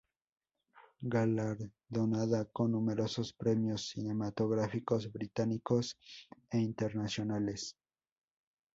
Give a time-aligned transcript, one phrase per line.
[1.11, 5.95] Galardonada con numerosos premios cinematográficos británicos
[6.49, 7.77] e internacionales.